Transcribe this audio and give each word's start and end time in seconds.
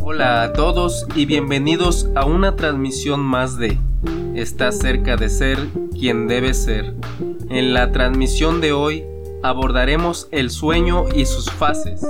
Hola 0.00 0.42
a 0.42 0.52
todos 0.54 1.06
y 1.14 1.26
bienvenidos 1.26 2.08
a 2.14 2.24
una 2.24 2.56
transmisión 2.56 3.20
más 3.20 3.58
de 3.58 3.76
Está 4.34 4.72
cerca 4.72 5.16
de 5.16 5.28
ser 5.28 5.58
quien 5.92 6.26
debe 6.26 6.54
ser. 6.54 6.94
En 7.50 7.74
la 7.74 7.92
transmisión 7.92 8.62
de 8.62 8.72
hoy 8.72 9.04
abordaremos 9.42 10.28
el 10.30 10.50
sueño 10.50 11.06
y 11.14 11.26
sus 11.26 11.50
fases. 11.50 12.06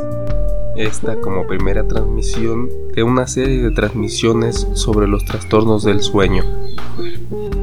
Esta 0.76 1.20
como 1.20 1.46
primera 1.46 1.86
transmisión 1.86 2.68
de 2.94 3.02
una 3.02 3.26
serie 3.26 3.62
de 3.62 3.70
transmisiones 3.70 4.66
sobre 4.74 5.06
los 5.06 5.24
trastornos 5.24 5.84
del 5.84 6.00
sueño. 6.00 6.44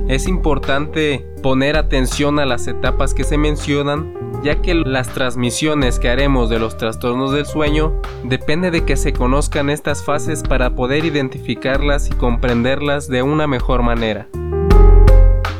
Es 0.07 0.27
importante 0.27 1.25
poner 1.41 1.77
atención 1.77 2.39
a 2.39 2.45
las 2.45 2.67
etapas 2.67 3.13
que 3.13 3.23
se 3.23 3.37
mencionan 3.37 4.13
ya 4.43 4.61
que 4.61 4.75
las 4.75 5.09
transmisiones 5.09 5.99
que 5.99 6.09
haremos 6.09 6.49
de 6.49 6.59
los 6.59 6.77
trastornos 6.77 7.31
del 7.31 7.45
sueño 7.45 7.99
depende 8.23 8.71
de 8.71 8.85
que 8.85 8.95
se 8.95 9.11
conozcan 9.11 9.69
estas 9.69 10.03
fases 10.03 10.43
para 10.43 10.75
poder 10.75 11.05
identificarlas 11.05 12.07
y 12.07 12.11
comprenderlas 12.11 13.07
de 13.07 13.23
una 13.23 13.47
mejor 13.47 13.81
manera. 13.81 14.27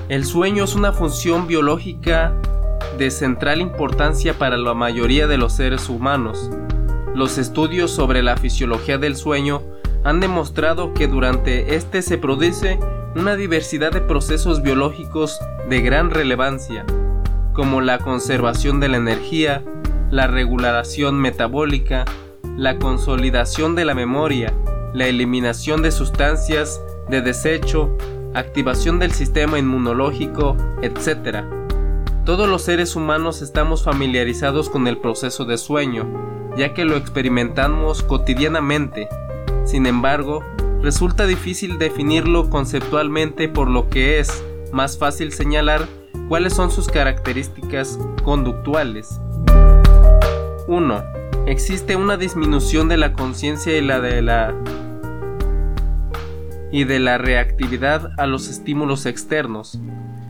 El 0.10 0.26
sueño 0.26 0.64
es 0.64 0.76
una 0.76 0.94
función 0.94 1.48
biológica 1.48 2.40
de 2.98 3.12
central 3.12 3.62
importancia 3.62 4.34
para 4.34 4.58
la 4.58 4.74
mayoría 4.74 5.28
de 5.28 5.38
los 5.38 5.54
seres 5.54 5.90
humanos. 5.90 6.50
Los 7.14 7.38
estudios 7.38 7.92
sobre 7.92 8.24
la 8.24 8.38
fisiología 8.38 8.98
del 8.98 9.16
sueño 9.16 9.62
han 10.04 10.20
demostrado 10.20 10.94
que 10.94 11.08
durante 11.08 11.76
este 11.76 12.02
se 12.02 12.18
produce 12.18 12.80
una 13.16 13.36
diversidad 13.36 13.92
de 13.92 14.02
procesos 14.02 14.62
biológicos 14.62 15.40
de 15.70 15.82
gran 15.82 16.12
relevancia, 16.12 16.86
como 17.54 17.82
la 17.82 17.98
conservación 18.00 18.80
de 18.80 18.90
la 18.90 18.98
energía, 18.98 19.64
la 20.12 20.28
regulación 20.28 21.20
metabólica, 21.20 22.06
la 22.56 22.78
consolidación 22.78 23.76
de 23.76 23.86
la 23.86 23.94
memoria, 23.94 24.54
la 24.94 25.08
eliminación 25.08 25.82
de 25.82 25.92
sustancias 25.92 26.82
de 27.10 27.22
desecho, 27.22 27.96
activación 28.34 29.00
del 29.00 29.12
sistema 29.12 29.60
inmunológico, 29.60 30.56
etc. 30.82 31.44
Todos 32.28 32.50
los 32.50 32.64
seres 32.64 32.98
humanos 32.98 33.42
estamos 33.42 33.86
familiarizados 33.86 34.70
con 34.70 34.86
el 34.88 34.98
proceso 34.98 35.46
de 35.46 35.58
sueño, 35.58 36.06
ya 36.58 36.74
que 36.74 36.84
lo 36.84 36.98
experimentamos 36.98 38.04
cotidianamente. 38.04 39.08
Sin 39.64 39.86
embargo, 39.86 40.44
resulta 40.82 41.26
difícil 41.26 41.78
definirlo 41.78 42.50
conceptualmente 42.50 43.48
por 43.48 43.70
lo 43.70 43.88
que 43.88 44.20
es 44.20 44.44
más 44.74 44.98
fácil 44.98 45.32
señalar 45.32 45.88
¿Cuáles 46.28 46.54
son 46.54 46.70
sus 46.70 46.90
características 46.90 47.98
conductuales? 48.26 49.22
1. 50.68 51.04
Existe 51.46 51.96
una 51.96 52.18
disminución 52.18 52.90
de 52.90 52.98
la 52.98 53.14
conciencia 53.14 53.78
y 53.78 53.82
la 53.82 54.02
de 54.02 54.22
la 54.22 54.54
y 56.70 56.84
de 56.84 57.00
la 57.00 57.18
reactividad 57.18 58.12
a 58.18 58.28
los 58.28 58.50
estímulos 58.50 59.06
externos. 59.06 59.80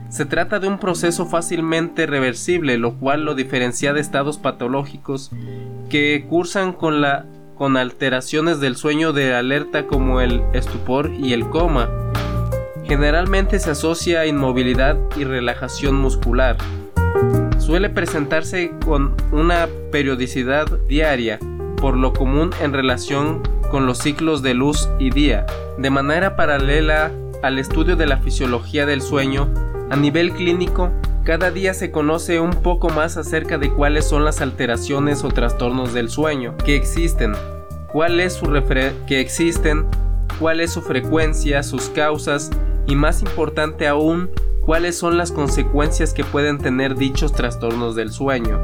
Se 0.08 0.24
trata 0.24 0.58
de 0.58 0.68
un 0.68 0.78
proceso 0.78 1.26
fácilmente 1.26 2.06
reversible, 2.06 2.78
lo 2.78 2.94
cual 2.94 3.24
lo 3.24 3.34
diferencia 3.34 3.92
de 3.92 4.00
estados 4.00 4.38
patológicos 4.38 5.30
que 5.90 6.26
cursan 6.28 6.72
con 6.72 7.00
la 7.00 7.26
con 7.56 7.76
alteraciones 7.76 8.60
del 8.60 8.76
sueño 8.76 9.12
de 9.12 9.34
alerta 9.34 9.88
como 9.88 10.20
el 10.20 10.42
estupor 10.52 11.10
y 11.12 11.32
el 11.32 11.48
coma 11.48 11.90
Generalmente 12.88 13.58
se 13.58 13.72
asocia 13.72 14.20
a 14.20 14.26
inmovilidad 14.26 14.96
y 15.14 15.24
relajación 15.24 15.94
muscular. 15.94 16.56
Suele 17.58 17.90
presentarse 17.90 18.72
con 18.82 19.14
una 19.30 19.68
periodicidad 19.92 20.66
diaria, 20.88 21.38
por 21.76 21.98
lo 21.98 22.14
común 22.14 22.50
en 22.62 22.72
relación 22.72 23.42
con 23.70 23.84
los 23.84 23.98
ciclos 23.98 24.40
de 24.40 24.54
luz 24.54 24.88
y 24.98 25.10
día. 25.10 25.44
De 25.76 25.90
manera 25.90 26.34
paralela 26.34 27.12
al 27.42 27.58
estudio 27.58 27.94
de 27.94 28.06
la 28.06 28.16
fisiología 28.16 28.86
del 28.86 29.02
sueño, 29.02 29.52
a 29.90 29.96
nivel 29.96 30.32
clínico, 30.32 30.90
cada 31.24 31.50
día 31.50 31.74
se 31.74 31.90
conoce 31.90 32.40
un 32.40 32.50
poco 32.50 32.88
más 32.88 33.16
acerca 33.16 33.58
de 33.58 33.72
cuáles 33.72 34.08
son 34.08 34.24
las 34.24 34.40
alteraciones 34.40 35.24
o 35.24 35.28
trastornos 35.28 35.92
del 35.92 36.08
sueño 36.08 36.56
que 36.64 36.76
existen, 36.76 37.32
cuál 37.92 38.20
es 38.20 38.34
su 38.34 38.46
que 39.06 39.20
existen, 39.20 39.86
cuál 40.38 40.60
es 40.60 40.72
su 40.72 40.82
frecuencia, 40.82 41.62
sus 41.62 41.88
causas 41.90 42.50
y 42.86 42.96
más 42.96 43.22
importante 43.22 43.86
aún, 43.86 44.30
cuáles 44.64 44.96
son 44.96 45.18
las 45.18 45.32
consecuencias 45.32 46.12
que 46.12 46.24
pueden 46.24 46.58
tener 46.58 46.94
dichos 46.94 47.32
trastornos 47.32 47.94
del 47.94 48.10
sueño, 48.10 48.58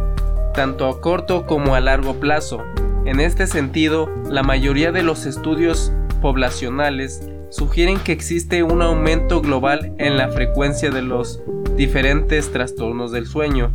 tanto 0.54 0.88
a 0.88 1.00
corto 1.00 1.46
como 1.46 1.74
a 1.74 1.80
largo 1.80 2.14
plazo. 2.20 2.62
En 3.04 3.20
este 3.20 3.46
sentido, 3.46 4.10
la 4.30 4.42
mayoría 4.42 4.92
de 4.92 5.02
los 5.02 5.26
estudios 5.26 5.92
poblacionales 6.22 7.28
sugieren 7.54 8.00
que 8.00 8.10
existe 8.10 8.64
un 8.64 8.82
aumento 8.82 9.40
global 9.40 9.94
en 9.98 10.16
la 10.16 10.28
frecuencia 10.28 10.90
de 10.90 11.02
los 11.02 11.40
diferentes 11.76 12.50
trastornos 12.50 13.12
del 13.12 13.28
sueño, 13.28 13.70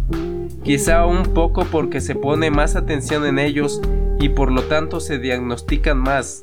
quizá 0.66 1.06
un 1.06 1.24
poco 1.24 1.64
porque 1.64 2.02
se 2.02 2.14
pone 2.14 2.52
más 2.52 2.76
atención 2.76 3.26
en 3.26 3.40
ellos 3.40 3.82
y 4.20 4.30
por 4.30 4.52
lo 4.52 4.64
tanto 4.64 5.00
se 5.00 5.18
diagnostican 5.18 5.98
más, 5.98 6.42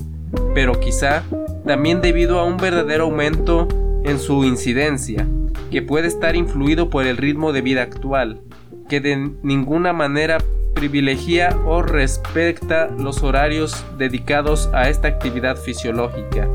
pero 0.54 0.80
quizá 0.80 1.24
también 1.66 2.00
debido 2.00 2.38
a 2.38 2.44
un 2.44 2.56
verdadero 2.56 3.04
aumento 3.04 3.68
en 4.04 4.18
su 4.18 4.44
incidencia, 4.44 5.28
que 5.70 5.82
puede 5.82 6.08
estar 6.08 6.36
influido 6.36 6.88
por 6.88 7.04
el 7.04 7.18
ritmo 7.18 7.52
de 7.52 7.60
vida 7.60 7.82
actual, 7.82 8.40
que 8.88 9.02
de 9.02 9.30
ninguna 9.42 9.92
manera 9.92 10.38
privilegia 10.74 11.54
o 11.66 11.82
respecta 11.82 12.86
los 12.86 13.22
horarios 13.22 13.84
dedicados 13.98 14.70
a 14.72 14.88
esta 14.88 15.08
actividad 15.08 15.58
fisiológica. 15.58 16.48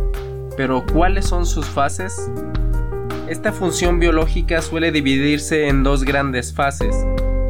Pero 0.62 0.86
¿cuáles 0.86 1.26
son 1.26 1.48
sus 1.48 1.66
fases? 1.66 2.30
Esta 3.28 3.52
función 3.52 3.98
biológica 3.98 4.62
suele 4.62 4.92
dividirse 4.92 5.68
en 5.68 5.82
dos 5.82 6.04
grandes 6.04 6.54
fases, 6.54 6.96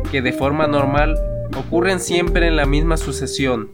que 0.10 0.22
de 0.22 0.32
forma 0.32 0.66
normal 0.66 1.20
ocurren 1.58 2.00
siempre 2.00 2.48
en 2.48 2.56
la 2.56 2.66
misma 2.66 2.96
sucesión. 2.96 3.70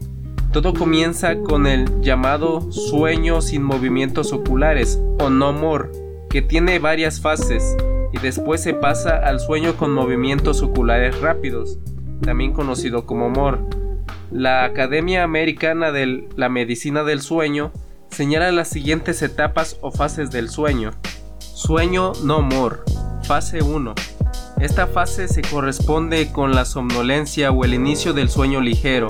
Todo 0.51 0.73
comienza 0.73 1.37
con 1.37 1.67
el 1.67 2.01
llamado 2.01 2.71
sueño 2.71 3.41
sin 3.41 3.61
movimientos 3.61 4.33
oculares 4.33 4.99
o 5.19 5.29
no 5.29 5.53
more, 5.53 5.89
que 6.31 6.41
tiene 6.41 6.79
varias 6.79 7.21
fases 7.21 7.77
y 8.13 8.17
después 8.17 8.63
se 8.63 8.73
pasa 8.73 9.17
al 9.17 9.39
sueño 9.39 9.75
con 9.75 9.93
movimientos 9.93 10.63
oculares 10.63 11.21
rápidos, 11.21 11.77
también 12.21 12.53
conocido 12.53 13.05
como 13.05 13.29
MOR. 13.29 13.59
La 14.31 14.63
Academia 14.63 15.23
Americana 15.23 15.91
de 15.91 16.27
la 16.35 16.49
Medicina 16.49 17.03
del 17.03 17.21
Sueño 17.21 17.71
señala 18.17 18.51
las 18.51 18.69
siguientes 18.69 19.21
etapas 19.21 19.77
o 19.81 19.91
fases 19.91 20.31
del 20.31 20.49
sueño. 20.49 20.89
Sueño 21.39 22.13
no 22.23 22.41
MOR, 22.41 22.83
fase 23.21 23.61
1. 23.61 23.93
Esta 24.59 24.87
fase 24.87 25.27
se 25.27 25.43
corresponde 25.43 26.31
con 26.31 26.55
la 26.55 26.65
somnolencia 26.65 27.51
o 27.51 27.63
el 27.63 27.75
inicio 27.75 28.13
del 28.13 28.31
sueño 28.31 28.59
ligero. 28.59 29.07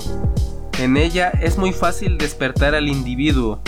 En 0.78 0.98
ella 0.98 1.30
es 1.30 1.56
muy 1.56 1.72
fácil 1.72 2.18
despertar 2.18 2.74
al 2.74 2.86
individuo. 2.86 3.62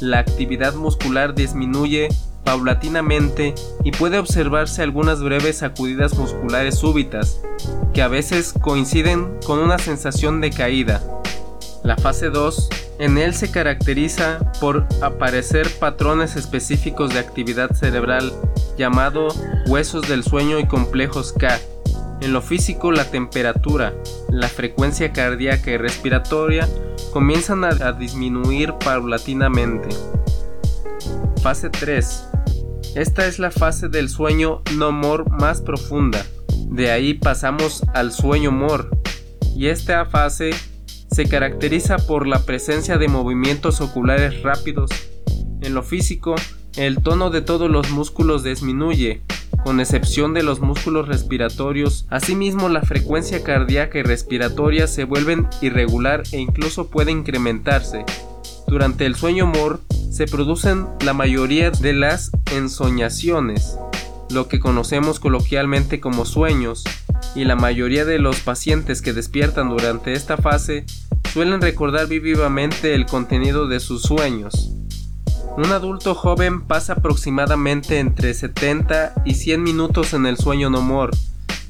La 0.00 0.18
actividad 0.18 0.72
muscular 0.72 1.34
disminuye 1.34 2.08
paulatinamente 2.42 3.54
y 3.84 3.90
puede 3.90 4.18
observarse 4.18 4.82
algunas 4.82 5.20
breves 5.22 5.58
sacudidas 5.58 6.16
musculares 6.16 6.78
súbitas, 6.78 7.38
que 7.92 8.00
a 8.00 8.08
veces 8.08 8.54
coinciden 8.62 9.28
con 9.44 9.58
una 9.58 9.78
sensación 9.78 10.40
de 10.40 10.48
caída. 10.48 11.02
La 11.82 11.98
fase 11.98 12.30
2 12.30 12.70
en 12.98 13.18
él 13.18 13.34
se 13.34 13.50
caracteriza 13.50 14.38
por 14.60 14.86
aparecer 15.02 15.68
patrones 15.78 16.36
específicos 16.36 17.12
de 17.12 17.20
actividad 17.20 17.72
cerebral 17.72 18.32
llamado 18.78 19.28
huesos 19.66 20.08
del 20.08 20.22
sueño 20.22 20.58
y 20.58 20.66
complejos 20.66 21.32
K. 21.32 21.58
En 22.22 22.32
lo 22.32 22.40
físico, 22.40 22.92
la 22.92 23.04
temperatura, 23.04 23.92
la 24.30 24.48
frecuencia 24.48 25.12
cardíaca 25.12 25.70
y 25.70 25.76
respiratoria 25.76 26.66
comienzan 27.12 27.64
a, 27.64 27.68
a 27.68 27.92
disminuir 27.92 28.72
paulatinamente. 28.74 29.88
Fase 31.42 31.68
3. 31.68 32.28
Esta 32.94 33.26
es 33.26 33.38
la 33.38 33.50
fase 33.50 33.88
del 33.88 34.08
sueño 34.08 34.62
no 34.74 34.90
mor 34.92 35.30
más 35.30 35.60
profunda. 35.60 36.24
De 36.70 36.90
ahí 36.90 37.12
pasamos 37.12 37.82
al 37.92 38.12
sueño 38.12 38.50
mor. 38.50 38.88
Y 39.54 39.68
esta 39.68 40.06
fase 40.06 40.50
se 41.10 41.28
caracteriza 41.28 41.96
por 41.98 42.26
la 42.26 42.40
presencia 42.40 42.98
de 42.98 43.08
movimientos 43.08 43.80
oculares 43.80 44.42
rápidos. 44.42 44.90
En 45.60 45.74
lo 45.74 45.82
físico, 45.82 46.34
el 46.76 47.02
tono 47.02 47.30
de 47.30 47.40
todos 47.40 47.70
los 47.70 47.90
músculos 47.90 48.42
disminuye, 48.42 49.22
con 49.64 49.80
excepción 49.80 50.34
de 50.34 50.42
los 50.42 50.60
músculos 50.60 51.08
respiratorios. 51.08 52.06
Asimismo, 52.10 52.68
la 52.68 52.82
frecuencia 52.82 53.42
cardíaca 53.42 53.98
y 53.98 54.02
respiratoria 54.02 54.86
se 54.86 55.04
vuelven 55.04 55.48
irregular 55.60 56.22
e 56.32 56.38
incluso 56.38 56.88
puede 56.88 57.10
incrementarse. 57.10 58.04
Durante 58.68 59.06
el 59.06 59.14
sueño 59.14 59.46
MOR 59.46 59.80
se 60.10 60.26
producen 60.26 60.86
la 61.04 61.14
mayoría 61.14 61.70
de 61.70 61.92
las 61.92 62.30
ensoñaciones, 62.52 63.78
lo 64.30 64.48
que 64.48 64.60
conocemos 64.60 65.20
coloquialmente 65.20 66.00
como 66.00 66.24
sueños, 66.24 66.84
y 67.34 67.44
la 67.44 67.56
mayoría 67.56 68.04
de 68.04 68.18
los 68.18 68.40
pacientes 68.40 69.02
que 69.02 69.12
despiertan 69.12 69.68
durante 69.68 70.12
esta 70.12 70.36
fase 70.36 70.84
suelen 71.32 71.60
recordar 71.60 72.06
vivamente 72.06 72.94
el 72.94 73.06
contenido 73.06 73.68
de 73.68 73.80
sus 73.80 74.02
sueños. 74.02 74.70
Un 75.56 75.72
adulto 75.72 76.14
joven 76.14 76.60
pasa 76.62 76.94
aproximadamente 76.94 77.98
entre 77.98 78.34
70 78.34 79.14
y 79.24 79.34
100 79.34 79.62
minutos 79.62 80.12
en 80.12 80.26
el 80.26 80.36
sueño 80.36 80.70
no 80.70 80.82
mor, 80.82 81.10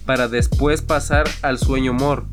para 0.04 0.28
después 0.28 0.82
pasar 0.82 1.28
al 1.42 1.58
sueño 1.58 1.92
mor, 1.92 2.24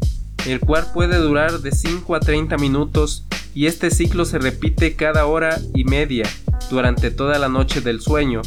el 0.47 0.59
cual 0.59 0.87
puede 0.93 1.17
durar 1.17 1.59
de 1.59 1.71
5 1.71 2.15
a 2.15 2.19
30 2.19 2.57
minutos 2.57 3.25
y 3.55 3.67
este 3.67 3.91
ciclo 3.91 4.25
se 4.25 4.39
repite 4.39 4.95
cada 4.95 5.25
hora 5.25 5.59
y 5.73 5.83
media 5.83 6.27
durante 6.69 7.11
toda 7.11 7.37
la 7.37 7.49
noche 7.49 7.81
del 7.81 8.01
sueño. 8.01 8.41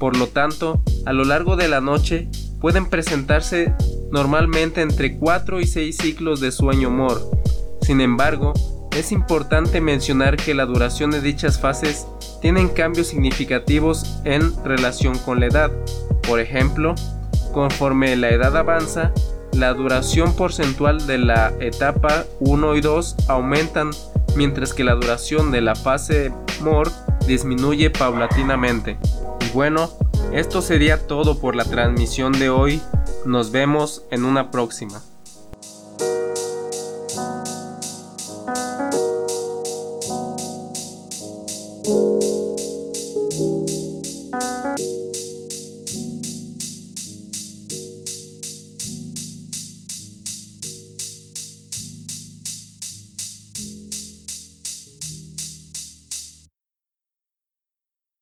Por 0.00 0.16
lo 0.16 0.28
tanto, 0.28 0.82
a 1.04 1.12
lo 1.12 1.24
largo 1.24 1.56
de 1.56 1.68
la 1.68 1.82
noche 1.82 2.30
pueden 2.58 2.86
presentarse 2.86 3.74
normalmente 4.10 4.80
entre 4.80 5.18
4 5.18 5.60
y 5.60 5.66
6 5.66 5.94
ciclos 5.94 6.40
de 6.40 6.52
sueño 6.52 6.88
mor. 6.90 7.20
Sin 7.82 8.00
embargo, 8.00 8.54
es 8.96 9.12
importante 9.12 9.82
mencionar 9.82 10.38
que 10.38 10.54
la 10.54 10.64
duración 10.64 11.10
de 11.10 11.20
dichas 11.20 11.60
fases 11.60 12.06
tienen 12.40 12.68
cambios 12.70 13.08
significativos 13.08 14.20
en 14.24 14.52
relación 14.64 15.18
con 15.18 15.38
la 15.38 15.46
edad. 15.46 15.70
Por 16.26 16.40
ejemplo, 16.40 16.94
conforme 17.52 18.16
la 18.16 18.30
edad 18.30 18.56
avanza, 18.56 19.12
la 19.52 19.74
duración 19.74 20.32
porcentual 20.32 21.06
de 21.06 21.18
la 21.18 21.52
etapa 21.60 22.24
1 22.40 22.76
y 22.76 22.80
2 22.80 23.16
aumentan 23.28 23.90
mientras 24.34 24.72
que 24.72 24.82
la 24.82 24.94
duración 24.94 25.50
de 25.50 25.60
la 25.60 25.74
fase 25.74 26.32
MOR 26.62 26.90
disminuye 27.26 27.90
paulatinamente. 27.90 28.96
Y 29.50 29.52
bueno, 29.52 29.90
esto 30.32 30.62
sería 30.62 31.08
todo 31.08 31.40
por 31.40 31.56
la 31.56 31.64
transmisión 31.64 32.32
de 32.32 32.50
hoy. 32.50 32.80
Nos 33.26 33.50
vemos 33.50 34.04
en 34.10 34.24
una 34.24 34.50
próxima. 34.52 35.02